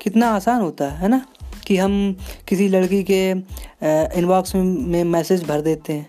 कितना 0.00 0.28
आसान 0.30 0.60
होता 0.60 0.88
है 0.90 1.08
ना? 1.08 1.24
कि 1.66 1.76
हम 1.76 2.16
किसी 2.48 2.68
लड़की 2.68 3.02
के 3.04 3.30
इनबॉक्स 4.18 4.54
में, 4.54 4.62
में 4.62 5.04
मैसेज 5.06 5.44
भर 5.44 5.60
देते 5.60 5.92
हैं। 5.92 6.08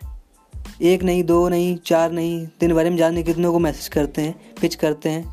एक 0.83 1.03
नहीं 1.03 1.23
दो 1.23 1.47
नहीं 1.49 1.75
चार 1.85 2.11
नहीं 2.11 2.45
दिन 2.59 2.73
भर 2.73 2.89
में 2.89 2.97
जाने 2.97 3.23
कितनों 3.23 3.51
को 3.51 3.59
मैसेज 3.59 3.87
करते 3.87 4.21
हैं 4.21 4.35
पिच 4.61 4.75
करते 4.75 5.09
हैं 5.09 5.23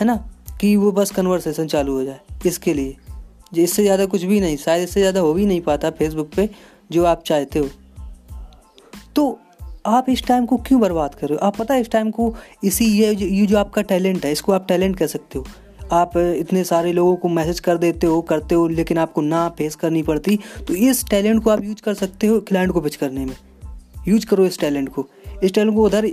है 0.00 0.06
ना? 0.06 0.16
कि 0.60 0.74
वो 0.76 0.92
बस 0.92 1.10
कन्वर्सेशन 1.10 1.66
चालू 1.66 1.92
हो 1.92 2.04
जाए 2.04 2.20
इसके 2.46 2.74
लिए। 2.74 2.96
इससे 3.54 3.82
ज़्यादा 3.82 4.06
कुछ 4.06 4.22
भी 4.22 4.40
नहीं 4.40 4.56
शायद 4.56 4.82
इससे 4.82 5.00
ज़्यादा 5.00 5.20
हो 5.20 5.32
भी 5.34 5.46
नहीं 5.46 5.60
पाता 5.60 5.90
फेसबुक 5.90 6.30
पे 6.36 6.48
जो 6.92 7.04
आप 7.04 7.22
चाहते 7.26 7.58
हो। 7.58 7.68
तो 9.16 9.38
आप 9.86 10.06
इस 10.08 10.26
टाइम 10.26 10.46
को 10.46 10.56
क्यों 10.58 10.80
बर्बाद 10.80 11.14
कर 11.14 11.28
रहे 11.28 11.34
हो? 11.34 11.46
आप 11.46 11.56
पता 11.56 11.74
है 11.74 11.80
इस 11.80 11.90
टाइम 11.90 12.10
को 12.10 12.34
इसी 12.64 12.84
ये 12.86 13.14
ये 13.14 13.46
जो 13.46 13.58
आपका 13.58 13.82
टैलेंट 13.84 14.24
है 14.24 14.32
इसको 14.32 14.52
आप 14.52 14.66
टैलेंट 14.68 14.96
कह 14.98 15.06
सकते 15.06 15.38
हो। 15.38 15.44
आप 15.92 16.16
इतने 16.16 16.64
सारे 16.64 16.92
लोगों 16.92 17.16
को 17.16 17.28
मैसेज 17.30 17.60
कर 17.60 17.76
देते 17.78 18.06
हो, 18.06 18.20
करते 18.22 18.54
हो, 18.54 18.66
लेकिन 18.68 18.98
आपको 18.98 19.20
ना 19.22 19.48
फेस 19.48 19.74
करनी 19.76 20.02
पड़ती 20.02 20.38
तो 20.68 20.74
इस 20.74 21.04
टैलेंट 21.10 21.42
को 21.44 21.50
आप 21.50 21.64
यूज़ 21.64 21.82
कर 21.82 21.94
सकते 21.94 22.26
हो 22.26 22.40
क्लाइंट 22.42 22.72
को 22.72 22.80
पिच 22.80 22.96
करने 22.96 23.24
में। 23.24 23.36
यूज़ 24.08 24.26
करो 24.26 24.44
इस 24.46 24.58
टैलेंट 24.58 24.88
को। 24.88 25.06
इस 25.42 25.52
टैलेंट 25.54 25.74
को 25.74 25.84
उधर 25.84 26.06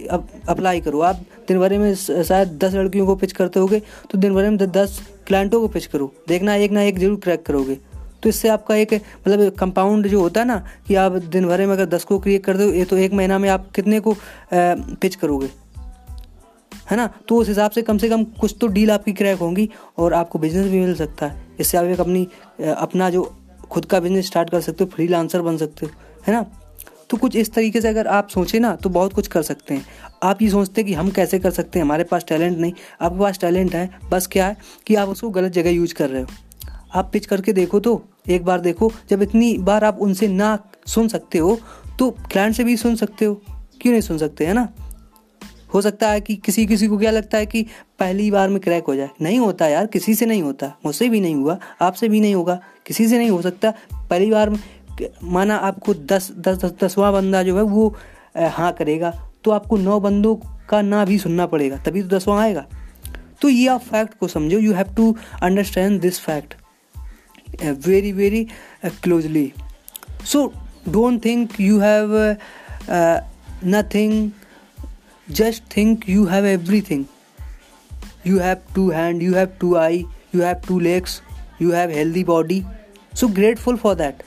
अप्लाई 0.49 0.79
करो। 0.81 0.99
आप 1.01 1.21
दिन 1.47 1.59
भर 1.59 1.77
में 1.77 1.93
शायद 1.95 2.57
दस 2.63 2.73
लड़कियों 2.73 3.05
को 3.05 3.15
पिच 3.15 3.31
करते 3.31 3.59
होगे 3.59 3.81
तो 4.11 4.17
दिन 4.17 4.33
भर 4.33 4.49
में 4.49 4.57
दस 4.61 4.99
क्लाइंटों 5.27 5.61
को 5.61 5.67
पिच 5.67 5.85
करो। 5.85 6.11
देखना 6.27 6.55
एक 6.55 6.71
ना 6.71 6.81
एक 6.81 6.99
ज़रूर 6.99 7.19
क्रैक 7.19 7.45
करोगे। 7.45 7.77
तो 8.23 8.29
इससे 8.29 8.49
आपका 8.49 8.75
एक 8.75 8.93
मतलब 8.93 9.49
कंपाउंड 9.51 10.07
जो 10.07 10.19
होता 10.21 10.41
है 10.41 10.47
ना, 10.47 10.63
कि 10.87 10.95
आप 10.95 11.11
दिन 11.11 11.45
भर 11.47 11.65
में 11.65 11.73
अगर 11.73 11.85
दस 11.87 12.03
को 12.03 12.19
क्रिएट 12.19 12.43
कर 12.45 12.57
दो, 12.57 12.63
ये 12.63 12.83
तो 12.85 12.97
एक 12.97 13.13
महीना 13.13 13.37
में 13.39 13.49
आप 13.49 13.69
कितने 13.75 13.99
को 13.99 14.15
पिच 14.53 15.15
करोगे? 15.15 15.49
है 16.87 16.97
ना? 16.97 17.07
तो 17.27 17.35
उस 17.35 17.47
हिसाब 17.47 17.71
से 17.71 17.81
कम 17.81 17.97
से 17.97 18.09
कम 18.09 18.23
कुछ 18.39 18.55
तो 18.61 18.67
डील 18.67 18.91
आपकी 18.91 19.13
क्रैक 19.13 19.39
होंगी 19.39 19.69
और 19.97 20.13
आपको 20.13 20.39
बिज़नेस 20.39 20.67
भी 20.67 20.79
मिल 20.79 20.95
सकता 20.95 21.25
है। 21.25 21.45
इससे 21.59 21.77
आप 21.77 21.85
एक 21.85 21.99
अपनी 21.99 22.27
अपना 22.61 23.09
जो 23.09 23.23
खुद 23.69 23.85
का 23.85 23.99
बिज़नेस 23.99 24.27
स्टार्ट 24.27 24.49
कर 24.49 24.61
सकते 24.61 24.83
हो 24.83 24.89
फ्री 24.89 25.07
बन 25.07 25.57
सकते 25.57 25.85
हो, 25.85 25.91
है 26.27 26.33
ना? 26.33 26.45
तो 27.09 27.17
कुछ 27.17 27.35
इस 27.35 27.51
तरीके 27.53 27.81
से 27.81 27.87
अगर 27.87 28.07
आप 28.07 28.27
सोचें 28.29 28.59
ना 28.59 28.75
तो 28.75 28.89
बहुत 28.89 29.13
कुछ 29.13 29.27
कर 29.27 29.41
सकते 29.41 29.73
हैं। 29.73 29.85
आप 30.23 30.41
ये 30.41 30.49
सोचते 30.49 30.81
हैं 30.81 30.87
कि 30.87 30.93
हम 30.93 31.09
कैसे 31.09 31.39
कर 31.39 31.51
सकते 31.51 31.79
हैं? 31.79 31.85
हमारे 31.85 32.03
पास 32.03 32.25
टैलेंट 32.27 32.57
नहीं। 32.57 32.73
आपके 33.01 33.19
पास 33.19 33.39
टैलेंट 33.39 33.75
है, 33.75 33.89
बस 34.11 34.27
क्या 34.27 34.47
है 34.47 34.57
कि 34.87 34.95
आप 34.95 35.09
उसको 35.09 35.29
गलत 35.29 35.51
जगह 35.51 35.69
यूज़ 35.69 35.93
कर 35.93 36.09
रहे 36.09 36.21
हो। 36.21 36.27
आप 36.93 37.09
पिच 37.13 37.25
करके 37.25 37.53
देखो 37.53 37.79
तो 37.79 38.01
एक 38.29 38.45
बार 38.45 38.61
देखो, 38.61 38.91
जब 39.09 39.21
इतनी 39.21 39.57
बार 39.59 39.83
आप 39.83 39.97
उनसे 40.01 40.27
ना 40.27 40.57
सुन 40.87 41.07
सकते 41.07 41.37
हो 41.37 41.57
तो 41.99 42.09
क्लाइंट 42.31 42.55
से 42.55 42.63
भी 42.63 42.77
सुन 42.77 42.95
सकते 42.95 43.25
हो। 43.25 43.41
क्यों 43.81 43.91
नहीं 43.91 44.01
सुन 44.01 44.17
सकते, 44.17 44.45
है 44.45 44.53
ना? 44.53 44.67
हो 45.73 45.81
सकता 45.81 46.09
है 46.09 46.21
कि 46.21 46.35
किसी 46.35 46.65
किसी 46.65 46.87
को 46.87 46.97
क्या 46.97 47.11
लगता 47.11 47.37
है 47.37 47.45
कि 47.45 47.61
पहली 47.99 48.29
बार 48.31 48.49
में 48.49 48.59
क्रैक 48.61 48.85
हो 48.87 48.95
जाए। 48.95 49.09
नहीं 49.21 49.39
होता 49.39 49.67
यार, 49.67 49.85
किसी 49.85 50.15
से 50.15 50.25
नहीं 50.25 50.41
होता। 50.43 50.73
मुझसे 50.85 51.09
भी 51.09 51.19
नहीं 51.21 51.35
हुआ, 51.35 51.57
आपसे 51.81 52.09
भी 52.09 52.19
नहीं 52.19 52.35
होगा। 52.35 52.59
किसी 52.85 53.07
से 53.07 53.17
नहीं 53.17 53.29
हो 53.29 53.41
सकता। 53.41 53.73
पहली 53.93 54.29
बार 54.31 54.49
में 54.49 54.59
माना 55.23 55.55
आपको 55.57 55.93
दस 55.93 56.31
दस 56.37 56.57
दस, 56.57 56.73
दसवां 56.83 57.11
बंदा 57.13 57.43
जो 57.43 57.55
है 57.57 57.63
वो 57.63 57.95
हाँ 58.35 58.71
करेगा 58.73 59.11
तो 59.43 59.51
आपको 59.51 59.77
नौ 59.77 59.99
बंदों 59.99 60.35
का 60.69 60.81
ना 60.81 61.03
भी 61.05 61.17
सुनना 61.17 61.45
पड़ेगा, 61.45 61.77
तभी 61.77 62.01
तो 62.03 62.07
दसवां 62.07 62.39
आएगा। 62.39 62.65
तो 63.41 63.49
ये 63.49 63.67
आप 63.67 63.81
फैक्ट 63.81 64.17
को 64.17 64.27
समझो। 64.27 64.57
You 64.59 64.73
have 64.73 64.93
to 64.97 65.15
understand 65.41 65.99
this 66.01 66.19
fact 66.19 66.53
very 67.87 68.11
very 68.11 68.43
closely 69.03 69.51
so 70.25 70.45
don't 70.89 71.23
think 71.25 71.59
you 71.61 71.79
have 71.79 72.35
nothing 73.65 74.13
just 75.29 75.63
think 75.77 76.09
you 76.09 76.25
have 76.25 76.45
everything 76.81 77.05
you 78.27 78.39
have 78.39 78.57
two 78.75 78.89
hand 78.89 79.21
you 79.23 79.33
have 79.33 79.47
two 79.61 79.75
eye 79.75 80.05
you 80.35 80.41
have 80.41 80.55
two 80.67 80.79
legs 80.79 81.21
you 81.61 81.71
have 81.71 81.89
healthy 81.89 82.23
body 82.23 82.63
so 83.19 83.27
grateful 83.27 83.77
for 83.77 83.95
that 83.95 84.23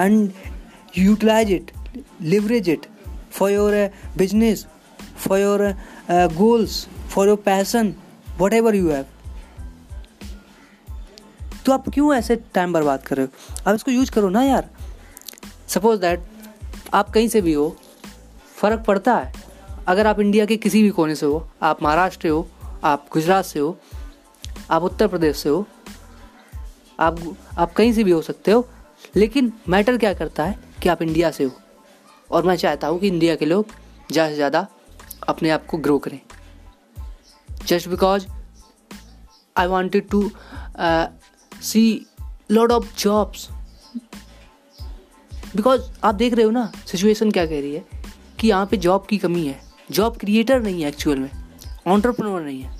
and 0.00 0.30
utilize 0.98 1.50
it 1.50 1.70
leverage 2.22 2.68
it 2.68 2.86
for 3.32 3.50
your 3.50 3.90
business 4.18 4.66
for 5.16 5.38
your 5.38 5.72
goals 6.10 6.86
for 7.10 7.28
your 7.28 7.36
passion 7.36 7.94
whatever 8.52 8.74
you 8.74 8.90
have 8.90 9.04
तो 11.66 11.72
आप 11.72 11.88
क्यों 11.88 12.14
ऐसे 12.14 12.36
time 12.36 12.72
पर 12.72 12.82
बात 12.82 13.06
कर 13.06 13.16
रहे 13.16 13.26
हो? 13.26 13.54
आप 13.68 13.74
इसको 13.74 13.90
यूज़ 13.90 14.10
करो 14.10 14.28
ना 14.28 14.42
यार। 14.42 14.68
सपोज़ 15.68 16.00
दैट 16.00 16.24
आप 16.94 17.10
कहीं 17.10 17.28
से 17.28 17.40
भी 17.40 17.52
हो, 17.52 17.76
फ़र्क 18.56 18.80
पड़ता 18.80 19.14
है। 19.14 19.43
अगर 19.88 20.06
आप 20.06 20.20
इंडिया 20.20 20.44
के 20.46 20.56
किसी 20.56 20.82
भी 20.82 20.90
कोने 20.90 21.14
से 21.14 21.26
हो, 21.26 21.46
आप 21.62 21.82
महाराष्ट्र 21.82 22.28
हो, 22.28 22.46
आप 22.84 23.06
गुजरात 23.12 23.44
से 23.44 23.58
हो, 23.58 23.76
आप 24.70 24.82
उत्तर 24.82 25.08
प्रदेश 25.08 25.36
से 25.36 25.48
हो, 25.48 25.66
आप 27.00 27.18
आप 27.58 27.72
कहीं 27.72 27.92
से 27.92 28.04
भी 28.04 28.10
हो 28.10 28.20
सकते 28.22 28.50
हो, 28.50 28.66
लेकिन 29.16 29.52
मैटर 29.68 29.98
क्या 29.98 30.12
करता 30.14 30.44
है 30.44 30.58
कि 30.82 30.88
आप 30.88 31.02
इंडिया 31.02 31.30
से 31.30 31.44
हो। 31.44 31.50
और 32.30 32.46
मैं 32.46 32.56
चाहता 32.56 32.88
हूँ 32.88 32.98
कि 33.00 33.08
इंडिया 33.08 33.34
के 33.36 33.46
लोग 33.46 33.66
ज़्यादा 34.12 34.30
से 34.30 34.34
ज़्यादा 34.36 34.66
अपने 35.28 35.50
आप 35.50 35.66
को 35.66 35.78
ग्रो 35.78 35.98
करें। 35.98 36.20
Just 37.66 37.88
because 37.88 38.26
I 39.56 39.66
wanted 39.66 40.08
to 40.10 40.30
see 41.52 41.84
lot 42.50 42.72
of 42.72 42.86
jobs 42.98 43.48
because 45.56 45.82
आप 46.04 46.14
देख 46.14 46.34
रहे 46.34 46.44
हो 46.44 46.50
ना 46.50 46.70
सिचुएशन 46.86 47.30
क्या 47.30 47.46
कह 47.46 47.60
रही 47.60 47.74
है 47.74 47.84
कि 48.40 48.48
यहाँ 48.48 48.66
पे 48.66 48.76
जॉब 48.76 49.06
की 49.06 49.18
कमी 49.18 49.46
है। 49.46 49.60
जॉब 49.90 50.16
क्रिएटर 50.16 50.60
नहीं 50.62 50.82
है 50.82 50.88
एक्चुअल 50.88 51.18
में. 51.18 51.30
ऑन्टरप्रनोर 51.86 52.40
नहीं 52.42 52.60
है. 52.62 52.72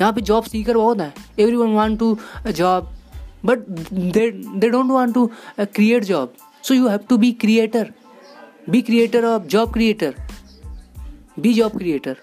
यहाँ 0.00 0.12
पे 0.12 0.20
जॉब 0.20 0.44
सीकर 0.44 0.76
बहुत 0.76 1.00
है. 1.00 1.12
Everyone 1.56 1.72
want 1.74 1.98
to 1.98 2.16
job 2.48 2.92
but 3.44 3.58
they 3.92 4.30
they 4.30 4.68
don't 4.68 4.90
want 4.90 5.14
to 5.14 5.26
create 5.60 6.04
job 6.04 6.34
so 6.64 6.74
you 6.74 6.88
have 6.88 7.00
to 7.08 7.16
be 7.18 7.32
creator 7.40 7.92
be 8.70 8.82
creator 8.82 9.24
of 9.24 9.42
job 9.46 9.72
creator 9.72 10.14
be 11.40 11.52
job 11.54 11.76
creator 11.78 12.16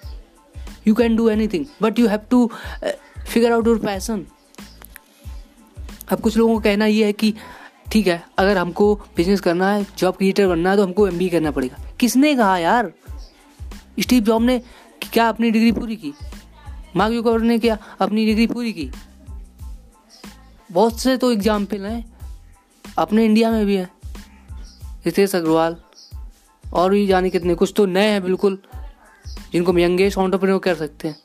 you 0.88 0.96
can 0.96 1.16
do 1.16 1.30
anything 1.48 1.66
but 1.81 2.00
you 2.00 2.08
have 2.08 2.20
to 2.30 2.50
figure 3.28 3.52
out 3.52 3.68
your 3.68 3.78
passion 3.78 4.26
अब 6.12 6.22
कुछ 6.22 6.38
लोगों 6.38 6.56
का 6.56 6.64
कहना 6.64 6.86
ये 6.86 7.06
है 7.06 7.14
कि, 7.14 7.34
ठीक 7.92 8.08
है, 8.08 8.24
अगर 8.38 8.58
हमको 8.58 8.94
बिज़नेस 9.18 9.42
करना 9.42 9.72
है 9.72 9.86
जॉब 9.98 10.16
क्रिएटर 10.16 10.48
बनना 10.48 10.70
है 10.70 10.78
तो 10.78 10.84
हमको 10.84 11.08
एम 11.08 11.28
करना 11.30 11.52
पड़ेगा. 11.52 11.78
किसने 12.00 12.36
कहा 12.36 12.58
यार? 12.58 12.92
स्टीव 14.00 14.24
जॉब 14.24 14.41
ने 14.41 14.57
क्या 15.13 15.28
अपनी 15.29 15.52
डिग्री 15.52 15.72
पूरी 15.72 15.96
की? 15.96 16.13
मार्क 16.96 17.13
जुकरबर्ग 17.13 17.44
ने 17.44 17.57
क्या 17.59 17.78
अपनी 18.02 18.25
डिग्री 18.25 18.47
पूरी 18.47 18.74
की? 18.74 18.90
बहुत 20.69 21.00
से 21.00 21.18
तो 21.18 21.31
एग्ज़ाम्पल 21.31 21.85
हैं। 21.85 22.06
अपने 22.97 23.25
इंडिया 23.25 23.51
में 23.51 23.66
भी 23.66 23.75
हैं। 23.75 23.90
रितेश 25.06 25.35
अग्रवाल 25.35 25.75
और 26.63 26.91
भी 26.91 27.06
जाने 27.07 27.30
कितने, 27.30 27.56
कुछ 27.56 27.74
तो 27.75 27.85
नए 27.85 28.07
हैं 28.07 28.24
बिल्कुल, 28.24 28.57
जिनको 29.53 29.72
हम 29.72 29.80
यंगेस्ट 29.80 30.18
ऑन्टरप्रेन्योर 30.18 30.59
कर 30.59 30.75
सकते 30.75 31.07
हैं। 31.07 31.18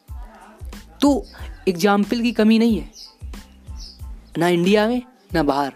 तो 1.01 1.25
एग्ज़ाम्पल 1.69 2.21
की 2.21 2.33
कमी 2.33 2.59
नहीं 2.59 2.79
है। 2.79 2.91
ना 4.39 4.49
इंडिया 4.49 4.87
में, 4.89 5.03
ना 5.35 5.43
बाहर। 5.43 5.73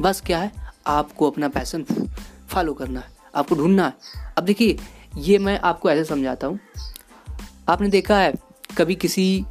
बस 0.00 0.20
क्या 0.20 0.38
है, 0.38 0.52
आपको 0.86 1.30
अपना 1.30 1.48
पैसन 1.48 1.84
फॉलो 2.48 2.72
करना 2.74 3.00
है, 3.00 3.10
आपको 3.34 3.54
ढूंढना 3.54 3.86
है। 3.86 3.94
अब 4.38 4.44
देखिए 4.44 4.76
ये 5.18 5.38
मैं 5.38 5.58
आपको 5.60 5.90
ऐसे 5.90 6.04
समझाता 6.04 6.46
हूँ। 6.46 6.58
आपने 7.68 7.88
देखा 7.88 8.18
है, 8.18 8.32
कभी 8.78 8.94
किसी 8.94 9.44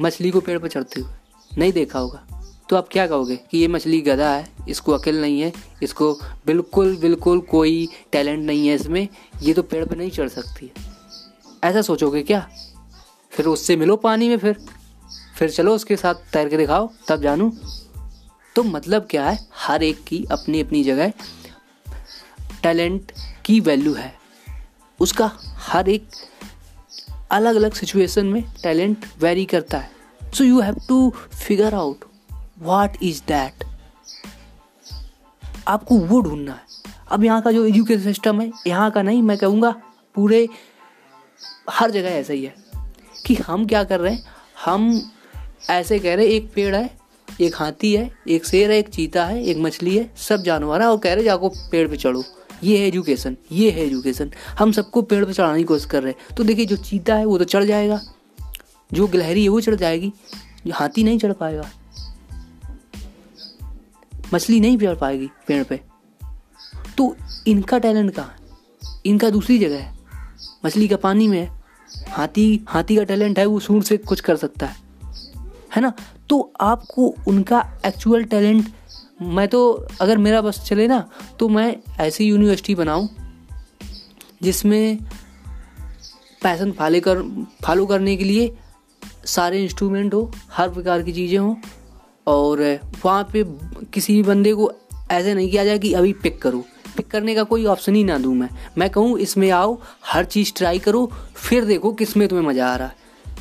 मछली 0.00 0.30
को 0.30 0.40
पेड़ 0.40 0.58
पर 0.58 0.68
चढ़ते 0.68 1.00
हुए? 1.00 1.12
नहीं 1.50 1.72
देखा 1.72 1.98
होगा। 1.98 2.26
तो 2.68 2.76
आप 2.76 2.88
क्या 2.92 3.06
कहोगे 3.06 3.36
कि 3.50 3.58
ये 3.58 3.68
मछली 3.68 4.00
गधा 4.00 4.28
है, 4.28 4.46
इसको 4.68 4.92
अकल 4.92 5.20
नहीं 5.20 5.40
है, 5.40 5.52
इसको 5.82 6.12
बिल्कुल 6.46 6.96
बिल्कुल 6.96 7.40
कोई 7.40 7.88
टैलेंट 8.12 8.44
नहीं 8.46 8.66
है 8.68 8.74
इसमें, 8.74 9.08
ये 9.42 9.54
तो 9.54 9.62
पेड़ 9.62 9.84
पर 9.84 9.96
नहीं 9.96 10.10
चढ़ 10.10 10.28
सकती 10.28 10.66
है। 10.66 10.88
ऐसा 11.64 11.82
सोचोगे 11.82 12.22
क्या? 12.22 12.48
फिर 13.32 13.46
उससे 13.46 13.76
मिलो 13.76 13.96
पानी 13.96 14.28
में 14.28 14.36
फिर। 14.36 14.56
फिर 15.38 15.50
चलो 15.50 15.74
उसके 15.74 15.96
साथ, 15.96 16.14
तैर 16.32 16.48
के 16.48 16.56
दिखाओ, 16.56 16.90
तब 17.08 17.22
जानू। 17.22 17.52
तो 18.56 18.62
मतलब 18.62 19.06
क्या 19.10 19.28
है? 19.28 19.38
हर 19.56 19.82
एक 19.82 20.04
की 20.04 20.24
अपनी 20.32 20.60
अपनी 20.60 20.84
जगह। 20.84 21.12
टैलेंट 22.62 23.12
की 23.44 23.60
वैल्यू 23.60 23.94
है। 23.94 24.12
उसका 25.00 25.30
हर 25.68 25.88
एक 25.88 26.06
अलग 27.30 27.56
अलग 27.56 27.72
सिचुएशन 27.72 28.26
में 28.26 28.42
टैलेंट 28.62 29.04
वेरी 29.20 29.44
करता 29.44 29.78
है। 29.78 29.90
So 30.34 30.44
you 30.44 30.60
have 30.60 30.80
to 30.88 31.12
figure 31.46 31.74
out 31.74 32.04
what 32.58 32.96
is 33.02 33.22
that 33.28 33.64
आपको 35.68 35.98
वो 35.98 36.20
ढूंढना 36.20 36.52
है। 36.52 36.68
अब 37.10 37.24
यहाँ 37.24 37.42
का 37.42 37.52
जो 37.52 37.64
एजुकेशन 37.66 38.02
सिस्टम 38.02 38.40
है, 38.40 38.50
यहाँ 38.66 38.90
का 38.90 39.02
नहीं, 39.02 39.22
मैं 39.22 39.36
कहूँगा 39.38 39.70
पूरे 40.14 40.48
हर 41.70 41.90
जगह 41.90 42.08
ऐसा 42.08 42.32
ही 42.32 42.44
है 42.44 42.54
कि 43.26 43.34
हम 43.34 43.66
क्या 43.66 43.84
कर 43.84 44.00
रहे 44.00 44.12
हैं, 44.12 44.24
हम 44.64 45.10
ऐसे 45.70 45.98
कह 45.98 46.14
रहे 46.14 46.26
हैं, 46.26 46.32
एक 46.32 46.50
पेड़ 46.54 46.74
है, 46.74 46.90
एक 47.40 47.56
हाथी 47.56 47.94
है, 47.94 48.10
एक 48.28 48.46
शेर 48.46 48.70
है, 48.70 48.78
एक 48.78 48.88
चीता 48.88 49.24
है, 49.24 49.42
एक 49.44 49.56
मछली 49.56 49.96
है, 49.96 50.10
सब 50.16 50.42
जानवर 50.42 50.82
है, 50.82 50.88
और 50.88 50.98
कह 50.98 51.14
रहे 51.14 51.24
जाको 51.24 51.48
पेड़ 51.48 51.88
पे 51.88 51.96
चढ़ो। 51.96 52.24
ये 52.64 52.78
है 52.78 52.88
एजुकेशन 52.88 53.36
ये 53.52 53.70
है 53.70 53.80
एजुकेशन 53.80 54.30
हम 54.58 54.72
सबको 54.72 55.02
पेड़ 55.02 55.24
पर 55.24 55.32
चढ़ाने 55.32 55.58
की 55.58 55.64
कोशिश 55.64 55.84
कर 55.84 56.02
रहे 56.02 56.12
हैं। 56.12 56.36
तो 56.36 56.44
देखिए, 56.44 56.66
जो 56.66 56.76
चीता 56.76 57.14
है, 57.14 57.24
वो 57.24 57.38
तो 57.38 57.44
चढ़ 57.44 57.64
जाएगा। 57.64 58.00
जो 58.92 59.06
गिलहरी 59.06 59.42
है, 59.42 59.48
वो 59.48 59.60
चढ़ 59.60 59.74
जाएगी। 59.74 60.12
जो 60.66 60.72
हाथी 60.74 61.04
नहीं 61.04 61.18
चढ़ 61.18 61.32
पाएगा। 61.32 61.70
मछली 64.34 64.60
नहीं 64.60 64.78
चढ़ 64.78 64.96
पाएगी 64.96 65.30
पेड़ 65.46 65.64
पे। 65.64 65.80
तो 66.96 67.16
इनका 67.46 67.78
टैलेंट 67.78 68.14
कहाँ 68.14 68.36
इनका 69.06 69.30
दूसरी 69.30 69.58
जगह 69.58 69.78
है। 69.78 69.98
मछली 70.66 70.88
का 70.88 70.96
पानी 70.96 71.28
में 71.28 71.38
है। 71.38 71.62
हाथी 72.08 72.64
हाथी 72.68 72.96
का 72.96 73.04
टैलेंट 73.04 73.38
है, 73.38 73.46
वो 73.46 73.60
सूर 73.60 73.82
से 73.82 73.96
कुछ 73.96 74.20
कर 74.20 74.36
सकता 74.36 74.66
है। 74.66 74.76
है 75.76 75.82
ना? 75.82 75.92
तो 76.28 76.52
आपको 76.60 77.14
उनका 77.28 77.80
एक्चुअल 77.86 78.24
टैलेंट 78.24 78.68
मैं 79.22 79.46
तो 79.48 79.86
अगर 80.00 80.18
मेरा 80.18 80.40
बस 80.40 80.60
चले 80.66 80.86
ना 80.88 81.08
तो 81.38 81.48
मैं 81.48 81.76
ऐसी 82.00 82.24
यूनिवर्सिटी 82.24 82.74
बनाऊँ, 82.74 83.08
जिसमें 84.42 84.98
पैसन 86.42 86.72
फाले 86.72 87.00
कर 87.00 87.22
फॉलो 87.64 87.86
करने 87.86 88.16
के 88.16 88.24
लिए 88.24 88.54
सारे 89.24 89.62
इंस्ट्रूमेंट 89.62 90.14
हो, 90.14 90.30
हर 90.50 90.70
प्रकार 90.70 91.02
की 91.02 91.12
चीज़ें 91.12 91.38
हों, 91.38 91.54
और 92.26 92.62
वहाँ 93.04 93.28
पे 93.32 93.44
किसी 93.92 94.14
भी 94.14 94.22
बंदे 94.22 94.52
को 94.52 94.70
ऐसे 95.10 95.34
नहीं 95.34 95.50
किया 95.50 95.64
जाए 95.64 95.78
कि 95.78 95.92
अभी 95.92 96.12
पिक 96.12 96.40
करो। 96.42 96.64
पिक 96.96 97.06
करने 97.06 97.34
का 97.34 97.42
कोई 97.42 97.64
ऑप्शन 97.64 97.94
ही 97.94 98.04
ना 98.04 98.18
दूँ 98.18 98.34
मैं। 98.34 98.48
मैं 98.78 98.88
कहूँ, 98.90 99.18
इसमें 99.18 99.50
आओ, 99.50 99.78
हर 100.06 100.24
चीज़ 100.24 100.52
ट्राई 100.56 100.78
करो, 100.78 101.10
फिर 101.34 101.64
देखो 101.64 101.92
किसमें 101.92 102.26
तुम्हें 102.28 102.46
मज़ा 102.46 102.66
आ 102.66 102.76
रहा 102.76 102.88
है। 102.88 102.94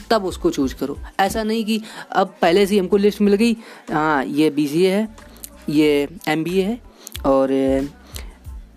तब 0.09 0.25
उसको 0.25 0.49
चूज़ 0.49 0.75
करो। 0.75 0.97
ऐसा 1.19 1.43
नहीं 1.43 1.65
कि 1.65 1.81
अब 2.11 2.35
पहले 2.41 2.65
से 2.65 2.79
हमको 2.79 2.97
लिस्ट 2.97 3.21
मिल 3.21 3.33
गई 3.33 3.53
हाँ 3.91 4.25
ये 4.25 4.49
बी 4.49 4.67
है 4.67 5.28
ये 5.69 6.07
एमबीए 6.27 6.63
है 6.63 6.79
और 7.25 7.51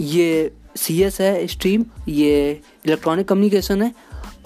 ये 0.01 0.53
सी 0.77 1.03
एस 1.03 1.21
है 1.21 1.47
स्ट्रीम 1.47 1.85
ये 2.09 2.61
इलेक्ट्रॉनिक 2.87 3.29
कम्युनिकेशन 3.29 3.83
है 3.83 3.93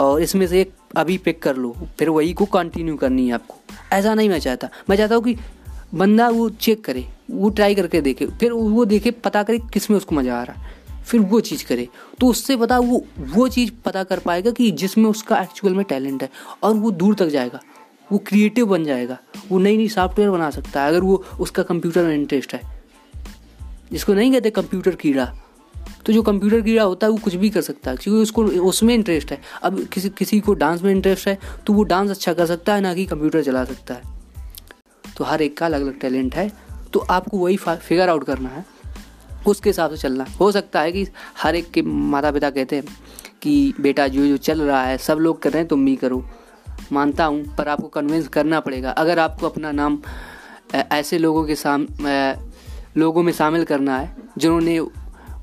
और 0.01 0.23
इसमें 0.23 0.47
से 0.47 0.61
एक 0.61 0.73
अभी 0.97 1.17
पिक 1.19 1.43
कर 1.43 1.57
लो, 1.57 1.75
फिर 1.99 2.09
वही 2.09 2.33
को 2.33 2.45
कंटिन्यू 2.45 2.97
करनी 2.97 3.27
है 3.27 3.33
आपको। 3.33 3.57
ऐसा 3.93 4.15
नहीं 4.15 4.29
मैं 4.29 4.39
चाहता। 4.39 4.69
मैं 4.91 4.97
चाहता 4.97 5.15
हूँ 5.15 5.25
कि 5.25 5.37
बंदा 5.95 6.29
वो 6.29 6.49
चेक 6.51 6.85
करे, 6.85 7.05
वो 7.31 7.51
ट्राई 7.51 7.75
करके 7.75 8.01
देखे, 8.01 8.27
फिर 8.27 8.53
वो 8.53 8.85
देखे, 8.85 9.11
पता 9.11 9.43
करे 9.43 9.59
किसमें 9.73 9.97
उसको 9.97 10.15
मज़ा 10.15 10.39
आ 10.41 10.43
रहा 10.43 10.61
है। 10.61 10.75
फिर 11.05 11.21
वो 11.23 11.41
चीज़ 11.41 11.65
करे 11.67 11.89
तो 12.21 12.27
उससे 12.27 12.57
पता 12.57 12.79
वो 12.79 13.05
वो 13.19 13.47
चीज़ 13.49 13.71
पता 13.85 14.03
कर 14.05 14.19
पाएगा 14.19 14.51
कि 14.51 14.71
जिसमें 14.73 15.09
उसका 15.11 15.41
एक्चुअल 15.43 15.75
में 15.75 15.85
टैलेंट 15.85 16.23
है 16.23 16.29
और 16.63 16.75
वो 16.75 16.91
दूर 16.91 17.15
तक 17.15 17.27
जाएगा। 17.29 17.61
वो 18.13 18.19
क्रिएटिव 18.19 18.67
बन 18.67 18.85
जाएगा। 18.85 19.19
वो 19.49 19.59
नई 19.59 19.77
नई 19.77 19.89
सॉफ्टवेयर 19.89 20.31
बना 20.31 20.51
सकता 20.51 20.83
है, 20.83 20.89
अगर 20.89 21.01
वो 21.01 21.25
उसका 21.41 21.63
कंप्यूटर 21.63 22.05
में 22.05 22.15
इंटरेस्ट 22.15 22.55
है। 22.55 22.83
जिसको 23.93 24.15
नहीं 24.15 24.33
कहते 24.33 24.51
कंप्यूटर 24.51 24.95
कीड़ा। 24.95 25.37
तो 26.07 26.13
जो 26.13 26.23
कंप्यूटर 26.23 26.61
कीड़ा 26.61 26.83
होता 26.83 27.07
है, 27.07 27.11
वो 27.11 27.19
कुछ 27.19 27.35
भी 27.35 27.51
कर 27.51 27.61
सकता 27.61 27.91
है, 27.91 27.97
क्योंकि 27.97 28.23
उसको 28.23 28.45
उसमें 28.45 28.95
इंटरेस्ट 28.95 29.31
है। 29.31 29.41
अब 29.63 29.85
किसी 29.85 30.09
किसी 30.09 30.41
को 30.41 30.55
डांस 30.55 30.83
में 30.83 30.91
इंटरेस्ट 30.91 31.29
है 31.29 31.39
तो 31.67 31.73
वो 31.73 31.83
डांस 31.83 32.11
अच्छा 32.11 32.33
कर 32.33 32.47
सकता 32.47 32.75
है, 32.75 32.81
ना 32.81 32.95
कि 32.95 33.07
कंप्यूटर 33.07 33.43
चला 33.43 33.65
सकता 33.65 33.95
है। 33.95 34.03
तो 35.19 35.25
हर 35.25 35.43
एक 35.43 35.59
का 35.59 35.67
अलग 35.67 35.83
अलग 35.83 36.01
टैलेंट 36.01 36.35
है। 36.35 36.53
तो 36.93 37.01
आपको 37.01 37.39
वही 37.39 37.57
फिगर 37.57 38.09
आउट 38.09 38.25
करना 38.25 38.49
है। 38.49 38.65
उसके 39.47 39.71
हिसाब 39.71 39.91
से 39.91 39.97
चलना। 39.97 40.27
हो 40.41 40.53
सकता 40.53 40.81
है 40.81 40.93
कि 40.93 41.07
हर 41.43 41.57
एक 41.57 41.71
के 41.71 41.83
माता 41.83 42.31
पिता 42.31 42.51
कहते 42.51 42.77
हैं 42.77 42.85
कि, 43.43 43.75
बेटा, 43.81 44.09
जो 44.09 44.27
जो 44.27 44.37
चल 44.37 44.63
रहा 44.63 44.83
है, 44.83 44.99
सब 44.99 45.19
लोग 45.19 45.43
कर 45.43 45.51
रहे 45.51 45.61
हैं, 45.61 45.69
तुम 45.69 45.85
भी 45.85 45.97
करो। 45.97 46.31
मानता 46.93 47.25
हूँ, 47.25 47.45
पर 47.57 47.69
आपको 47.69 47.89
कन्विंस 47.91 48.29
करना 48.29 48.61
पड़ेगा। 48.61 48.91
अगर 48.93 49.19
आपको 49.19 49.49
अपना 49.49 49.73
नाम 49.73 49.99
ऐसे 50.75 51.19
लोगों 51.19 51.45
के 51.45 51.55
साम 51.55 51.87
लोगों 52.97 53.23
में 53.23 53.33
शामिल 53.33 53.65
करना 53.65 53.99
है, 53.99 54.17
जिन्होंने 54.39 54.81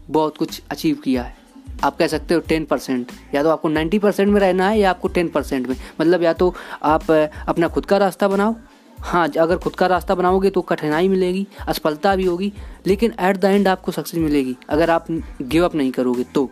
बहुत 0.09 0.37
कुछ 0.37 0.61
अचीव 0.71 0.95
किया 0.95 1.23
है, 1.23 1.35
आप 1.83 1.97
कह 1.97 2.07
सकते 2.07 2.33
हो 2.33 2.39
टेन 2.39 2.65
परसेंट 2.65 3.11
या 3.35 3.43
तो 3.43 3.49
आपको 3.49 3.69
नाइन्टी 3.69 3.99
परसेंट 3.99 4.29
में 4.29 4.39
रहना 4.41 4.69
है, 4.69 4.79
या 4.79 4.89
आपको 4.89 5.07
टेन 5.07 5.29
परसेंट 5.29 5.67
में। 5.67 5.75
मतलब 6.01 6.23
या 6.23 6.33
तो 6.33 6.53
आप 6.83 7.11
अपना 7.11 7.67
खुद 7.67 7.85
का 7.85 7.97
रास्ता 7.97 8.27
बनाओ। 8.27 8.55
हाँ 8.97 9.27
अगर 9.29 9.57
खुद 9.57 9.75
का 9.75 9.87
रास्ता 9.87 10.15
बनाओगे 10.15 10.49
तो 10.49 10.61
कठिनाई 10.61 11.07
मिलेगी, 11.07 11.47
असफलता 11.67 12.15
भी 12.15 12.25
होगी, 12.25 12.51
लेकिन 12.87 13.13
एट 13.21 13.37
द 13.37 13.45
एंड 13.45 13.67
आपको 13.67 13.91
सक्सेस 13.91 14.19
मिलेगी। 14.19 14.55
अगर 14.69 14.89
आप 14.89 15.05
गिव 15.41 15.65
अप 15.65 15.75
नहीं 15.75 15.91
करोगे 15.91 16.23
तो। 16.35 16.49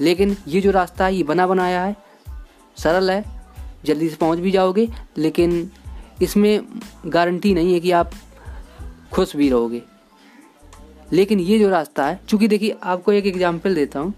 लेकिन 0.00 0.36
ये 0.48 0.60
जो 0.60 0.70
रास्ता 0.70 1.04
है, 1.04 1.14
ये 1.14 1.22
बना 1.22 1.46
बनाया 1.46 1.82
है, 1.82 1.96
सरल 2.76 3.10
है 3.10 3.37
जल्दी 3.84 4.08
से 4.08 4.16
पहुँच 4.16 4.38
भी 4.38 4.50
जाओगे, 4.50 4.88
लेकिन 5.18 5.70
इसमें 6.22 6.60
गारंटी 7.06 7.54
नहीं 7.54 7.72
है 7.72 7.80
कि 7.80 7.90
आप 7.92 8.10
खुश 9.12 9.36
भी 9.36 9.48
रहोगे। 9.50 9.82
लेकिन 11.12 11.40
ये 11.40 11.58
जो 11.58 11.68
रास्ता 11.70 12.06
है, 12.06 12.20
चूँकि 12.28 12.48
देखिए, 12.48 12.76
आपको 12.82 13.12
एक 13.12 13.26
एग्ज़ाम्पल 13.26 13.74
देता 13.74 14.00
हूँ। 14.00 14.14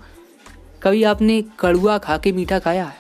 कभी 0.83 1.03
आपने 1.05 1.43
कड़ुआ 1.61 1.99
खा 1.99 2.17
के 2.19 2.33
मीठा 2.33 2.59
खाया 2.59 2.85
है 2.85 2.99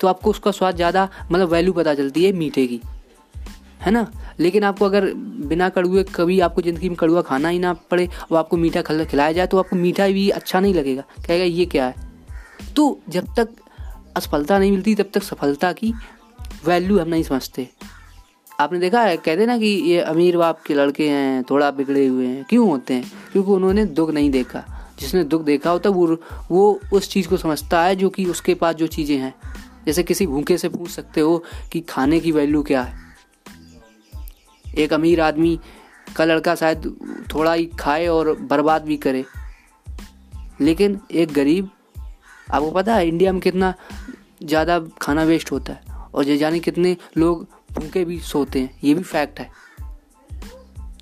तो 0.00 0.08
आपको 0.08 0.30
उसका 0.30 0.50
स्वाद 0.50 0.76
ज़्यादा 0.76 1.08
मतलब 1.30 1.48
वैल्यू 1.48 1.72
पता 1.72 1.94
चलती 1.94 2.24
है 2.24 2.32
मीठे 2.32 2.66
की, 2.66 2.80
है 3.80 3.90
ना? 3.90 4.06
लेकिन 4.40 4.64
आपको 4.64 4.84
अगर 4.84 5.04
बिना 5.44 5.68
कड़ुए 5.68 6.02
कभी 6.14 6.38
आपको 6.40 6.62
ज़िंदगी 6.62 6.88
में 6.88 6.96
कड़ुआ 6.96 7.22
खाना 7.22 7.48
ही 7.48 7.58
ना 7.58 7.72
पड़े 7.90 8.08
और 8.30 8.38
आपको 8.38 8.56
मीठा 8.56 8.82
खिलाया 8.82 9.32
जाए 9.32 9.46
तो 9.46 9.58
आपको 9.58 9.76
मीठा 9.76 10.06
भी 10.08 10.28
अच्छा 10.30 10.60
नहीं 10.60 10.74
लगेगा। 10.74 11.04
कहेगा, 11.18 11.44
ये 11.44 11.66
क्या 11.66 11.86
है? 11.86 11.94
तो 12.76 13.00
जब 13.08 13.34
तक 13.36 13.48
असफलता 14.16 14.58
नहीं 14.58 14.70
मिलती 14.70 14.94
तब 14.94 15.10
तक 15.14 15.22
सफलता 15.22 15.72
की 15.72 15.94
वैल्यू 16.64 16.98
हम 16.98 17.08
नहीं 17.08 17.22
समझते। 17.22 17.68
आपने 18.60 18.78
देखा 18.78 19.02
है, 19.02 19.16
कहते 19.16 19.46
ना 19.46 19.58
कि 19.58 19.66
ये 19.66 20.00
अमीर 20.00 20.36
बाप 20.36 20.62
के 20.66 20.74
लड़के 20.74 21.08
हैं, 21.08 21.44
थोड़ा 21.50 21.70
बिगड़े 21.70 22.06
हुए 22.06 22.26
हैं, 22.26 22.44
क्यों 22.44 22.70
होते 22.70 22.94
हैं? 22.94 23.12
क्योंकि 23.32 23.50
उन्होंने 23.50 23.84
दुख 23.84 24.10
नहीं 24.10 24.30
देखा। 24.30 24.64
जिसने 25.00 25.24
दुख 25.24 25.42
देखा 25.42 25.70
होता, 25.70 25.90
वो 25.90 26.16
वो 26.50 26.80
उस 26.92 27.10
चीज़ 27.10 27.28
को 27.28 27.36
समझता 27.36 27.82
है 27.82 27.96
जो 27.96 28.10
कि 28.10 28.24
उसके 28.24 28.54
पास 28.54 28.74
जो 28.74 28.86
चीज़ें 28.86 29.18
हैं। 29.18 29.34
जैसे 29.86 30.02
किसी 30.02 30.26
भूखे 30.26 30.58
से 30.58 30.68
पूछ 30.68 30.90
सकते 30.90 31.20
हो 31.20 31.44
कि 31.72 31.80
खाने 31.80 32.20
की 32.20 32.32
वैल्यू 32.32 32.62
क्या 32.62 32.82
है? 32.82 32.98
एक 34.78 34.92
अमीर 34.92 35.20
आदमी 35.20 35.60
का 36.16 36.24
लड़का 36.24 36.54
शायद 36.54 36.96
थोड़ा 37.34 37.52
ही 37.52 37.66
खाए 37.66 38.06
और 38.06 38.38
बर्बाद 38.38 38.82
भी 38.82 38.96
करे। 38.96 39.24
लेकिन 40.60 41.00
एक 41.12 41.32
गरीब 41.32 41.70
आपको 42.50 42.70
पता 42.70 42.94
है 42.94 43.08
इंडिया 43.08 43.32
में 43.32 43.40
कितना 43.40 43.74
ज़्यादा 44.42 44.78
खाना 45.00 45.22
वेस्ट 45.24 45.52
होता 45.52 45.72
है 45.72 45.96
और 46.14 46.28
ये 46.28 46.36
जाने 46.38 46.60
कितने 46.60 46.96
लोग 47.16 47.46
भूखे 47.72 48.04
भी 48.04 48.18
सोते 48.20 48.60
हैं, 48.60 48.78
ये 48.84 48.94
भी 48.94 49.02
फैक्ट 49.02 49.40
है। 49.40 49.50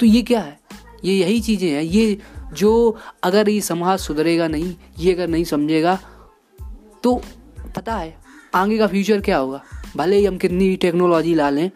तो 0.00 0.06
ये 0.06 0.22
क्या 0.22 0.40
है? 0.40 0.58
ये 1.04 1.14
यही 1.14 1.40
चीज़ें 1.40 1.70
हैं, 1.70 1.82
ये 1.82 2.18
जो 2.54 2.98
अगर 3.24 3.48
ये 3.48 3.60
समाज 3.60 3.98
सुधरेगा 3.98 4.48
नहीं, 4.48 4.74
ये 4.98 5.14
अगर 5.14 5.28
नहीं 5.28 5.44
समझेगा 5.44 5.98
तो 7.02 7.14
पता 7.76 7.96
है, 7.96 8.16
आगे 8.54 8.78
का 8.78 8.86
फ्यूचर 8.86 9.20
क्या 9.20 9.38
होगा? 9.38 9.62
भले 9.96 10.16
ही 10.16 10.24
हम 10.26 10.36
कितनी 10.38 10.68
भी 10.68 10.76
टेक्नोलॉजी 10.76 11.34
ला 11.34 11.48
लें, 11.50 11.70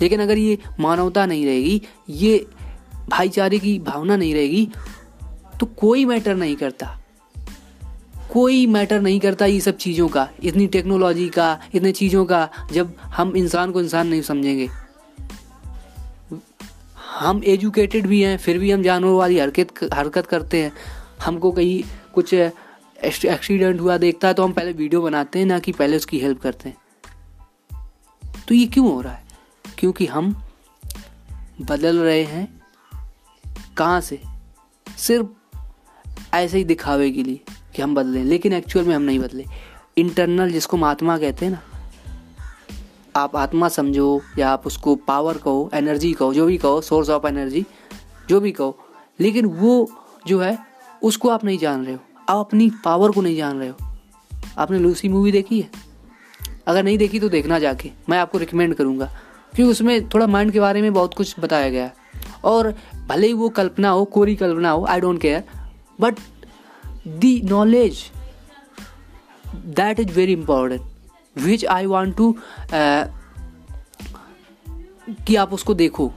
लेकिन 0.00 0.20
अगर 0.20 0.38
ये 0.38 0.58
मानवता 0.80 1.26
नहीं 1.26 1.44
रहेगी, 1.46 1.80
ये 2.10 2.46
भाईचारे 3.08 3.58
की 3.58 3.78
भावना 3.78 4.16
नहीं 4.16 4.34
रहेगी 4.34 4.68
तो 5.60 5.66
कोई 5.78 6.04
मैटर 6.04 6.34
नहीं 6.36 6.56
करता। 6.56 6.86
कोई 8.36 8.66
मैटर 8.66 9.00
नहीं 9.00 9.20
करता 9.20 9.46
ये 9.46 9.60
सब 9.60 9.76
चीज़ों 9.76 10.08
का, 10.08 10.28
इतनी 10.42 10.66
टेक्नोलॉजी 10.66 11.28
का, 11.28 11.60
इतने 11.74 11.92
चीज़ों 11.92 12.24
का, 12.24 12.48
जब 12.72 12.96
हम 13.00 13.36
इंसान 13.36 13.72
को 13.72 13.80
इंसान 13.80 14.08
नहीं 14.08 14.22
समझेंगे। 14.22 14.68
हम 17.20 17.40
एजुकेटेड 17.44 18.06
भी 18.06 18.22
हैं, 18.22 18.38
फिर 18.38 18.58
भी 18.58 18.70
हम 18.70 18.82
जानवरों 18.82 19.18
वाली 19.18 19.38
हरकत 19.38 19.66
हरकत 19.94 20.26
करते 20.26 20.62
हैं। 20.62 20.72
हमको 21.22 21.52
कहीं 21.52 21.82
कुछ 22.14 22.34
एक्सीडेंट 22.34 23.80
हुआ, 23.80 23.96
देखता 23.96 24.28
है 24.28 24.34
तो 24.34 24.44
हम 24.44 24.52
पहले 24.52 24.72
वीडियो 24.72 25.02
बनाते 25.02 25.38
हैं, 25.38 25.46
ना 25.46 25.58
कि 25.58 25.72
पहले 25.72 25.96
उसकी 25.96 26.18
हेल्प 26.18 26.40
करते 26.40 26.68
हैं। 26.68 26.76
तो 28.48 28.54
ये 28.54 28.66
क्यों 28.66 28.92
हो 28.92 29.00
रहा 29.00 29.12
है? 29.12 29.24
क्योंकि 29.78 30.06
हम 30.06 30.42
बदल 31.60 31.98
रहे 31.98 32.24
हैं 32.24 32.62
कहाँ 33.76 34.00
से? 34.00 34.22
सिर्फ़ 34.98 35.26
ऐसे 36.34 36.58
ही 36.58 36.64
दिखावे 36.64 37.10
के 37.10 37.22
लिए। 37.22 37.40
कि 37.76 37.82
हम 37.82 37.94
बदलें, 37.94 38.24
लेकिन 38.24 38.52
एक्चुअल 38.52 38.84
में 38.84 38.96
हम 38.96 39.02
नहीं 39.02 39.18
बदले। 39.18 39.44
इंटरनल 39.96 40.50
जिसको 40.50 40.76
महात्मा 40.76 41.18
कहते 41.18 41.46
हैं 41.46 41.52
ना, 41.52 41.58
आप 43.16 43.36
आत्मा 43.36 43.68
समझो 43.68 44.22
या 44.38 44.50
आप 44.50 44.66
उसको 44.66 44.96
पावर 44.96 45.36
कहो 45.36 45.70
एनर्जी 45.74 46.12
कहो, 46.12 46.34
जो 46.34 46.46
भी 46.46 46.56
कहो 46.56 46.80
सोर्स 46.80 47.10
ऑफ़ 47.10 47.26
एनर्जी 47.26 47.66
जो 48.28 48.40
भी 48.40 48.52
कहो, 48.52 48.78
लेकिन 49.20 49.46
वो 49.46 49.90
जो 50.26 50.40
है, 50.40 50.58
उसको 51.02 51.28
आप 51.28 51.44
नहीं 51.44 51.58
जान 51.58 51.84
रहे 51.84 51.94
हो। 51.94 52.00
आप 52.28 52.46
अपनी 52.46 52.70
पावर 52.84 53.10
को 53.10 53.20
नहीं 53.20 53.36
जान 53.36 53.58
रहे 53.58 53.68
हो। 53.68 53.76
आपने 54.58 54.78
लूसी 54.78 55.08
मूवी 55.08 55.32
देखी 55.32 55.60
है? 55.60 55.70
अगर 56.66 56.82
नहीं 56.82 56.98
देखी 56.98 57.20
तो 57.20 57.28
देखना 57.28 57.58
जाके, 57.58 57.90
मैं 58.08 58.18
आपको 58.18 58.38
रिकमेंड 58.38 58.74
करूँगा। 58.74 59.16
क्योंकि 59.54 59.70
उसमें 59.70 60.08
थोड़ा 60.08 60.26
माइंड 60.26 60.52
के 60.52 60.60
बारे 60.60 60.82
में 60.82 60.94
बहुत 60.94 61.14
कुछ 61.14 61.40
बताया 61.40 61.70
गया 61.70 61.84
है। 61.84 61.94
और 62.44 62.74
भले 63.06 63.26
ही 63.26 63.32
वो 63.32 63.48
कल्पना 63.48 63.88
हो, 63.88 64.04
कोरी 64.04 64.36
कल्पना 64.36 64.70
हो 64.70 64.84
I 64.84 65.00
don't 65.00 65.20
care 65.20 65.44
but 66.00 66.14
the 67.06 67.40
knowledge 67.44 67.98
that 69.54 70.00
is 70.00 70.12
very 70.12 70.32
important 70.32 70.82
which 71.38 71.64
I 71.66 71.86
want 71.86 72.16
to 72.16 72.36
कि 75.26 75.36
आप 75.36 75.52
उसको 75.52 75.74
देखो। 75.74 76.12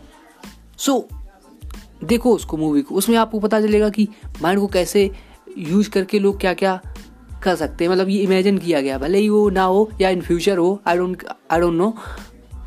सो 0.78 1.08
so, 1.12 1.18
देखो 2.04 2.36
उसको 2.36 2.58
मूवी 2.58 2.82
को। 2.82 2.96
उसमें 2.96 3.18
आपको 3.18 3.40
पता 3.40 3.62
चलेगा 3.62 3.90
कि 3.90 4.08
माइंड 4.42 4.60
को 4.60 4.68
कैसे 4.68 5.12
यूज़ 5.58 5.90
करके 5.90 6.20
लोग 6.20 6.40
क्या 6.40 6.54
क्या 6.54 6.82
कर 7.44 7.56
सकते 7.56 7.84
हैं। 7.84 7.92
मतलब 7.92 8.10
ये 8.10 8.18
इमेजिन 8.18 8.58
किया 8.58 8.82
गया। 8.82 8.98
भले 8.98 9.18
ही 9.18 9.30
वो 9.30 9.50
ना 9.50 9.64
हो 9.64 9.90
या 10.02 10.10
इन 10.10 10.22
फ्यूचर 10.22 10.58
हो 10.58 10.82
I 10.88 10.98
don't 10.98 11.24
I 11.52 11.60
don't 11.60 11.74
know 11.74 11.98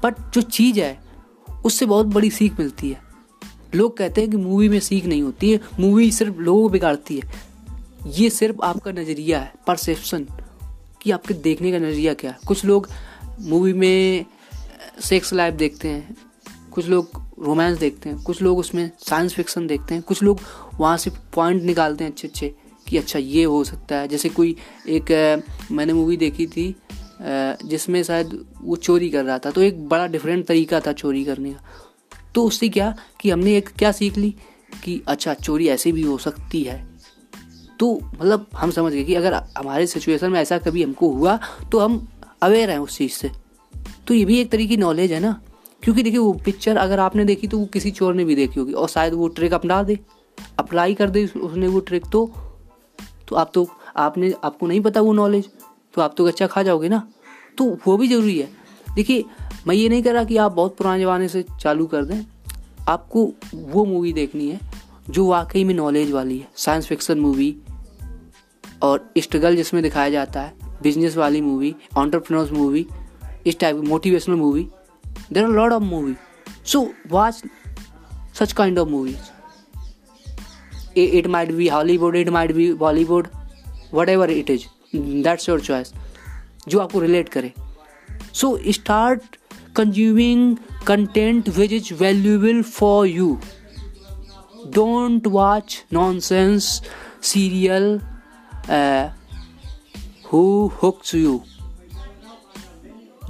but 0.05 0.15
जो 0.35 0.41
चीज़ 0.41 0.81
है 0.81 1.01
उससे 1.65 1.87
बहुत 1.87 2.07
बड़ी 2.07 2.31
सीख 2.31 2.59
मिलती 2.59 2.91
है। 2.91 3.01
लोग 3.75 3.97
कहते 3.97 4.21
हैं 4.21 4.31
कि 4.31 4.37
मूवी 4.37 4.69
में 4.69 4.81
सीख 4.81 5.07
नहीं 5.07 5.23
होती 5.23 5.53
है। 5.53 5.61
मूवी 5.81 6.11
सिर्फ़ 6.13 6.39
लोगों 6.39 6.63
को 6.63 6.69
बिगाड़ती 6.69 7.19
है। 7.19 7.52
ये 8.07 8.31
सिर्फ़ 8.31 8.63
आपका 8.65 8.93
नज़रिया 8.93 9.41
है 9.41 9.53
परसेप्शन 9.67 10.27
कि 11.03 11.11
आपके 11.11 11.35
देखने 11.35 11.73
का 11.73 11.79
नज़रिया 11.79 12.15
क्या 12.15 12.31
है। 12.31 12.39
कुछ 12.47 12.65
लोग 12.65 12.89
मूवी 13.41 13.73
में 13.73 14.25
सेक्स 15.01 15.33
लाइफ 15.35 15.55
देखते 15.55 15.89
हैं, 15.89 16.17
कुछ 16.73 16.89
लोग 16.89 17.23
रोमांस 17.39 17.79
देखते 17.79 18.09
हैं, 18.09 18.23
कुछ 18.23 18.43
लोग 18.43 18.59
उसमें 18.59 18.91
साइंस 18.99 19.35
फिक्सन 19.35 19.67
देखते 19.67 19.95
हैं, 19.95 20.03
कुछ 20.03 20.23
लोग 20.23 20.41
वहाँ 20.79 20.97
से 20.97 21.11
पॉइंट 21.35 21.63
निकालते 21.63 22.05
हैं 22.05 22.11
अच्छे 22.11 22.29
अच्छे 22.29 22.55
कि 22.89 22.99
अच्छा 22.99 23.19
ये 23.19 23.45
हो 23.45 23.63
सकता 23.65 23.97
है। 23.97 24.09
जैसे 24.09 24.29
कोई 24.29 24.57
एक 24.89 25.45
मैंने 25.71 25.93
मूवी 25.93 26.17
देखी 26.17 26.47
थी 26.47 26.75
जिसमें 27.21 28.03
शायद 28.03 28.39
वो 28.61 28.77
चोरी 28.77 29.11
कर 29.11 29.25
रहा 29.25 29.39
था 29.39 29.51
तो 29.51 29.63
एक 29.63 29.89
बड़ा 29.89 30.07
डिफरेंट 30.07 30.47
तरीका 30.47 30.81
था 30.81 30.93
चोरी 30.93 31.25
करने 31.25 31.53
का। 31.53 32.31
तो 32.35 32.45
उससे 32.45 32.69
क्या 32.69 32.95
कि 33.21 33.31
हमने 33.31 33.57
एक 33.57 33.69
क्या 33.69 33.93
सीख 33.93 34.17
ली 34.17 34.35
कि 34.85 35.03
अच्छा 35.09 35.35
चोरी 35.35 35.69
ऐसे 35.69 35.93
भी 35.93 36.03
हो 36.03 36.19
सकती 36.19 36.63
है। 36.65 36.92
तो 37.83 37.95
मतलब 38.15 38.47
हम 38.57 38.71
समझ 38.71 38.93
गए 38.93 39.03
कि 39.05 39.15
अगर 39.15 39.35
हमारे 39.59 39.87
सिचुएशन 39.87 40.31
में 40.31 40.41
ऐसा 40.41 40.59
कभी 40.59 40.83
हमको 40.83 41.09
हुआ 41.11 41.39
तो 41.73 41.79
हम 41.79 42.07
अवेयर 42.43 42.71
हैं 42.71 42.79
उस 42.79 42.97
चीज़ 42.99 43.13
से। 43.13 43.31
तो 44.07 44.15
ये 44.15 44.25
भी 44.25 44.39
एक 44.41 44.51
तरीके 44.51 44.69
की 44.69 44.77
नॉलेज 44.77 45.13
है 45.13 45.21
ना? 45.21 45.41
क्योंकि 45.83 46.03
देखिए 46.03 46.19
वो 46.19 46.33
पिक्चर 46.45 46.77
अगर 46.77 47.01
आपने 47.01 47.25
देखी 47.25 47.49
तो 47.49 47.59
वो 47.59 47.65
किसी 47.67 47.91
चोर 47.91 48.15
ने 48.15 48.25
भी 48.25 48.35
देखी 48.35 48.61
होगी, 48.61 48.73
और 48.73 48.89
शायद 48.89 49.15
वो 49.15 49.29
ट्रिक 49.29 49.55
अपना 49.55 49.83
दे 49.83 49.99
अप्लाई 50.59 50.95
कर 50.95 51.11
दे 51.11 51.25
उसने 51.27 51.69
वो 51.69 51.81
ट्रिक 51.81 52.07
तो। 52.13 52.25
तो 53.29 53.37
आप 53.37 53.51
तो 53.55 53.67
आपने, 53.97 54.33
आपको 54.45 54.67
नहीं 54.67 54.81
पता 54.81 55.01
वो 55.01 55.13
नॉलेज 55.13 55.49
तो 55.95 56.03
आप 56.03 56.15
तो 56.17 56.27
अच्छा 56.27 56.47
खा 56.47 56.63
जाओगे 56.63 56.89
ना? 56.89 57.07
तो 57.59 57.65
वो 57.87 57.97
भी 57.97 58.09
ज़रूरी 58.09 58.39
है। 58.39 58.49
देखिए, 58.95 59.25
मैं 59.67 59.75
ये 59.75 59.89
नहीं 59.89 60.03
कर 60.03 60.15
रहा 60.15 60.25
कि 60.25 60.37
आप 60.37 60.53
बहुत 60.53 60.77
पुराने 60.77 61.03
ज़माने 61.03 61.29
से 61.29 61.45
चालू 61.61 61.87
कर 61.87 62.05
दें। 62.05 62.25
आपको 62.89 63.31
वो 63.55 63.85
मूवी 63.85 64.13
देखनी 64.13 64.49
है, 64.51 64.61
जो 65.11 65.27
वाकई 65.27 65.65
में 65.65 65.75
नॉलेज 65.75 66.11
वाली 66.11 66.39
है 66.39 66.49
साइंस 66.57 66.87
फिक्सन 66.87 67.19
मूवी 67.19 67.55
और 68.83 69.13
स्ट्रगल 69.19 69.57
जिसमें 69.57 69.83
दिखाया 69.83 70.11
जाता 70.11 70.41
है 70.41 70.71
बिज़नेस 70.83 71.17
वाली 71.17 71.41
मूवी 71.41 71.75
ऑन्टरप्रनर्स 71.97 72.51
मूवी 72.53 72.87
इस 73.47 73.59
टाइप 73.59 73.81
की 73.81 73.89
motivational 73.89 74.37
movie 74.37 74.69
there 75.33 75.45
are 75.45 75.51
lot 75.51 75.73
of 75.73 75.83
movie 75.83 76.15
so 76.73 76.89
watch 77.11 77.43
such 78.39 78.53
kind 78.53 78.79
of 78.79 78.89
movies 78.89 79.31
it 80.97 81.29
might 81.29 81.57
be 81.57 81.69
Hollywood, 81.69 82.15
it 82.15 82.31
might 82.31 82.55
be 82.55 82.75
Bollywood, 82.75 83.29
whatever 83.91 84.25
it 84.25 84.51
is. 84.51 84.67
That's 84.93 85.49
your 85.49 85.61
choice. 85.61 85.93
जो 86.69 86.79
आपको 86.79 87.01
relate 87.01 87.29
करे 87.29 87.53
so 88.35 88.59
start 88.73 89.37
consuming 89.77 90.57
content 90.87 91.49
which 91.49 91.73
is 91.73 91.93
valuable 91.95 92.63
for 92.63 93.07
you 93.07 93.39
don't 94.75 95.27
watch 95.27 95.83
nonsense 96.21 96.67
serial 97.23 97.99
who 100.33 100.41
hooks 100.83 101.15
you 101.15 101.41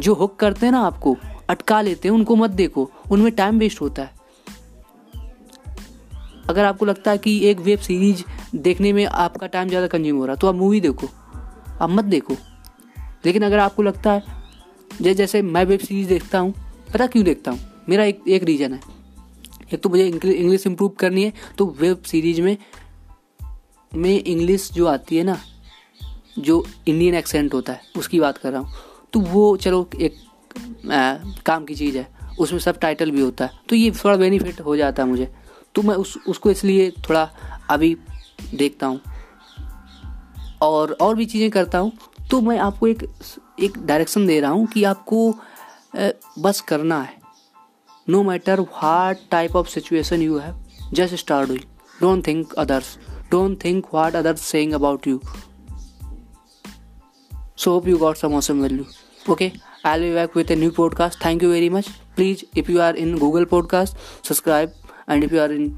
जो 0.01 0.15
hook 0.15 0.37
करते 0.37 0.67
हैं 0.67 0.73
ना 0.73 0.81
आपको, 0.81 1.17
अटका 1.51 1.81
लेते 1.81 2.09
हैं, 2.09 2.15
उनको 2.15 2.37
मत 2.37 2.51
देखो, 2.51 2.91
उनमें 3.11 3.33
टाइम 3.33 3.59
वेस्ट 3.59 3.81
होता 3.81 4.03
है। 4.03 4.11
अगर 6.49 6.65
आपको 6.65 6.87
लगता 6.87 7.11
है 7.11 7.19
कि 7.19 7.39
एक 7.47 7.61
वेब 7.61 7.79
सीरीज़ 7.79 8.23
देखने 8.57 8.93
में 8.93 9.05
आपका 9.07 9.47
टाइम 9.47 9.69
ज़्यादा 9.69 9.87
कंज्यूम 9.87 10.19
हो 10.19 10.25
रहा 10.27 10.35
है 10.35 10.41
तो 10.41 10.47
आप 10.47 10.55
मूवी 10.55 10.81
देखो, 10.81 11.09
आप 11.81 11.91
मत 11.91 12.05
देखो। 12.05 12.37
लेकिन 13.27 13.43
अगर 13.43 13.59
आपको 13.59 13.83
लगता 13.83 14.13
है 14.13 14.23
जैसे 14.93 15.15
जैसे 15.15 15.43
मैं 15.43 15.65
वेब 15.65 15.81
सीरीज़ 15.81 16.09
देखता 16.09 16.39
हूँ, 16.39 16.55
पता 16.95 17.07
क्यों 17.07 17.25
देखता 17.25 17.51
हूँ? 17.51 17.61
मेरा 17.89 18.05
एक 18.05 18.23
एक 18.29 18.43
रीज़न 18.45 18.73
है। 18.73 18.81
एक 19.75 19.83
तो 19.83 19.89
मुझे 19.89 20.07
इंग्लिश 20.07 20.67
इम्प्रूव 20.67 20.91
करनी 20.99 21.25
है 21.25 21.33
तो 21.59 21.67
वेब 21.81 22.03
सीरीज़ 22.03 22.41
में 22.43 22.57
में 23.95 24.23
इंग्लिश 24.25 24.71
जो 24.73 24.87
आती 24.87 25.17
है 25.17 25.25
ना 25.25 25.39
जो 26.39 26.65
इंडियन 26.89 27.15
एक्सेंट 27.15 27.55
होता 27.55 27.73
है 27.73 27.81
उसकी 27.97 28.21
बात 28.21 28.39
कर 28.39 28.53
रहा 28.53 28.61
हूँ। 28.61 28.73
तो 29.13 29.21
वो 29.21 29.57
चलो 29.57 29.89
एक 30.01 30.15
आ, 30.85 31.15
काम 31.47 31.65
की 31.65 31.75
चीज़ 31.75 31.99
है 31.99 32.07
उसमें 32.39 32.59
सब 32.61 32.79
टाइटल 32.79 33.11
भी 33.11 33.21
होता 33.21 33.45
है। 33.45 33.51
तो 33.69 33.77
ये 33.77 33.91
थोड़ा 33.91 34.17
बेनिफिट 34.17 34.61
हो 34.61 34.77
जाता 34.77 35.03
है 35.03 35.09
मुझे। 35.09 35.29
तो 35.75 35.83
मैं 35.83 35.95
उस 35.95 36.17
उसको 36.29 36.51
इसलिए 36.51 36.91
थोड़ा 37.09 37.29
अभी 37.71 37.97
देखता 38.55 38.87
हूँ। 38.87 39.01
और 40.63 40.93
और 40.93 41.15
भी 41.15 41.27
चीज़ें 41.27 41.51
करता 41.51 41.79
हूँ। 41.79 41.93
तो 42.31 42.41
मैं 42.41 42.59
आपको 42.59 42.87
एक 42.87 43.03
एक 43.61 43.79
डायरेक्शन 43.79 44.27
दे 44.27 44.41
रहा 44.41 44.51
हूँ 44.51 44.67
कि 44.67 44.85
आपको 44.85 45.33
बस 46.39 46.61
करना 46.61 47.01
है। 47.03 47.21
No 48.09 48.23
matter 48.23 48.61
what 48.61 49.19
type 49.31 49.57
of 49.57 49.69
situation 49.69 50.23
you 50.23 50.39
have 50.39 50.65
just 50.93 51.15
start 51.15 51.49
doing 51.49 51.65
don't 52.01 52.27
think 52.27 52.53
others 52.55 52.97
don't 53.33 53.65
think 53.65 53.87
what 53.95 54.17
other 54.17 54.35
saying 54.37 54.73
about 54.73 55.07
you 55.07 55.21
so 57.57 57.71
hope 57.71 57.89
you 57.89 57.97
got 57.99 58.17
some 58.17 58.35
awesome 58.35 58.61
value 58.63 58.85
okay 59.33 59.51
I 59.87 60.01
will 60.01 60.09
be 60.09 60.15
back 60.15 60.37
with 60.37 60.53
a 60.53 60.55
new 60.55 60.71
podcast 60.77 61.25
thank 61.25 61.43
you 61.43 61.51
very 61.51 61.69
much 61.71 61.89
please 62.17 62.45
if 62.59 62.71
you 62.73 62.81
are 62.81 62.97
in 62.97 63.17
Google 63.19 63.45
podcast 63.45 63.97
subscribe 64.29 64.73
and 65.11 65.25
if 65.25 65.35
you 65.35 65.41
are 65.41 65.53
in 65.53 65.77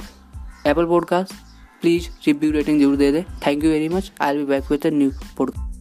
Apple 0.67 0.87
podcast 0.87 1.35
please 1.83 2.09
review 2.27 2.51
rating 2.53 2.81
ज़रूर 2.81 2.97
दे 2.97 3.13
दे 3.13 3.25
thank 3.47 3.65
you 3.65 3.71
very 3.71 3.89
much 3.89 4.11
I 4.21 4.37
will 4.37 4.45
be 4.45 4.51
back 4.51 4.71
with 4.71 4.87
a 4.87 4.91
new 4.91 5.11
podcast 5.37 5.74